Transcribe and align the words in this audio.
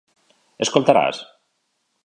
Escoltaràs? 0.65 1.21